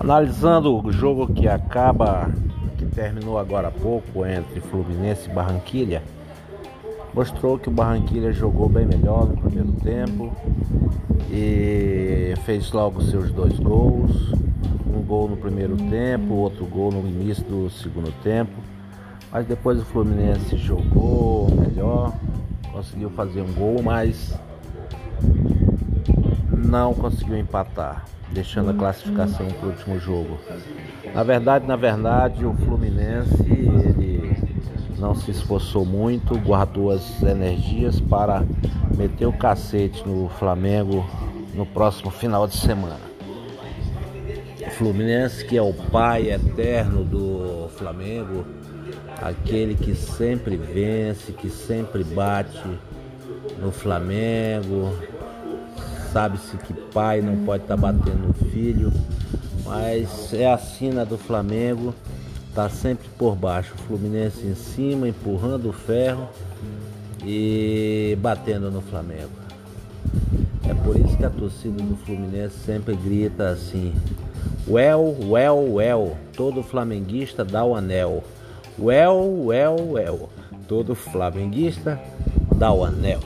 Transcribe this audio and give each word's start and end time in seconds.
Analisando 0.00 0.82
o 0.82 0.90
jogo 0.90 1.30
que 1.30 1.46
acaba, 1.46 2.30
que 2.78 2.86
terminou 2.86 3.38
agora 3.38 3.68
há 3.68 3.70
pouco 3.70 4.24
entre 4.24 4.58
Fluminense 4.58 5.28
e 5.28 5.32
Barranquilha, 5.34 6.02
mostrou 7.12 7.58
que 7.58 7.68
o 7.68 7.70
Barranquilha 7.70 8.32
jogou 8.32 8.66
bem 8.66 8.86
melhor 8.86 9.28
no 9.28 9.36
primeiro 9.36 9.72
tempo 9.72 10.32
e 11.30 12.32
fez 12.46 12.72
logo 12.72 13.02
seus 13.02 13.30
dois 13.30 13.58
gols. 13.60 14.32
Um 14.86 15.02
gol 15.02 15.28
no 15.28 15.36
primeiro 15.36 15.76
tempo, 15.76 16.32
outro 16.32 16.64
gol 16.64 16.90
no 16.90 17.06
início 17.06 17.44
do 17.44 17.68
segundo 17.68 18.10
tempo. 18.22 18.52
Mas 19.30 19.44
depois 19.44 19.78
o 19.78 19.84
Fluminense 19.84 20.56
jogou 20.56 21.50
melhor, 21.50 22.14
conseguiu 22.72 23.10
fazer 23.10 23.42
um 23.42 23.52
gol, 23.52 23.82
mas 23.82 24.34
não 26.70 26.94
conseguiu 26.94 27.36
empatar, 27.36 28.04
deixando 28.30 28.70
a 28.70 28.74
classificação 28.74 29.46
para 29.48 29.66
o 29.66 29.70
último 29.70 29.98
jogo. 29.98 30.38
Na 31.12 31.24
verdade, 31.24 31.66
na 31.66 31.74
verdade, 31.74 32.46
o 32.46 32.54
Fluminense 32.54 33.42
ele 33.42 34.36
não 34.96 35.14
se 35.14 35.32
esforçou 35.32 35.84
muito, 35.84 36.38
guardou 36.38 36.92
as 36.92 37.22
energias 37.22 37.98
para 37.98 38.44
meter 38.96 39.26
o 39.26 39.32
cacete 39.32 40.06
no 40.06 40.28
Flamengo 40.28 41.04
no 41.54 41.66
próximo 41.66 42.10
final 42.10 42.46
de 42.46 42.56
semana. 42.56 43.10
O 44.64 44.70
Fluminense, 44.70 45.44
que 45.44 45.56
é 45.56 45.62
o 45.62 45.74
pai 45.74 46.30
eterno 46.30 47.02
do 47.02 47.68
Flamengo, 47.76 48.46
aquele 49.20 49.74
que 49.74 49.94
sempre 49.96 50.56
vence, 50.56 51.32
que 51.32 51.50
sempre 51.50 52.04
bate 52.04 52.62
no 53.58 53.72
Flamengo, 53.72 54.94
Sabe-se 56.12 56.56
que 56.56 56.72
pai 56.72 57.20
não 57.20 57.44
pode 57.44 57.62
estar 57.62 57.76
tá 57.76 57.80
batendo 57.80 58.28
no 58.28 58.34
filho, 58.50 58.92
mas 59.64 60.34
é 60.34 60.52
a 60.52 60.58
sina 60.58 61.04
do 61.04 61.16
Flamengo, 61.16 61.94
tá 62.52 62.68
sempre 62.68 63.08
por 63.16 63.36
baixo. 63.36 63.74
O 63.74 63.82
Fluminense 63.82 64.44
em 64.44 64.56
cima, 64.56 65.08
empurrando 65.08 65.68
o 65.68 65.72
ferro 65.72 66.28
e 67.24 68.18
batendo 68.20 68.70
no 68.70 68.80
Flamengo. 68.80 69.30
É 70.68 70.74
por 70.74 70.96
isso 70.96 71.16
que 71.16 71.24
a 71.24 71.30
torcida 71.30 71.80
do 71.82 71.96
Fluminense 71.96 72.56
sempre 72.64 72.96
grita 72.96 73.50
assim: 73.50 73.92
Well, 74.66 75.16
well, 75.28 75.74
well. 75.74 76.16
Todo 76.36 76.62
flamenguista 76.62 77.44
dá 77.44 77.64
o 77.64 77.74
anel. 77.74 78.24
Well, 78.78 79.46
well, 79.46 79.76
well. 79.92 80.28
Todo 80.66 80.94
flamenguista 80.94 82.00
dá 82.56 82.72
o 82.72 82.84
anel. 82.84 83.20